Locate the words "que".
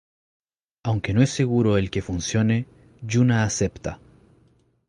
1.91-2.01